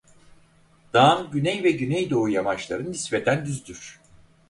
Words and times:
Dağın 0.93 1.31
güney 1.31 1.63
ve 1.63 1.71
güneydoğu 1.71 2.29
yamaçları 2.29 2.91
nispeten 2.91 3.45
düzdür. 3.45 3.99